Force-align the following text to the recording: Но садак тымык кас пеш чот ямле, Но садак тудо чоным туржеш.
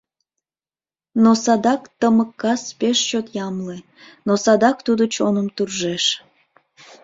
Но 1.23 1.31
садак 1.43 1.81
тымык 1.99 2.31
кас 2.41 2.61
пеш 2.79 2.97
чот 3.09 3.27
ямле, 3.47 3.77
Но 4.27 4.33
садак 4.43 4.77
тудо 4.85 5.03
чоным 5.15 5.47
туржеш. 5.55 6.05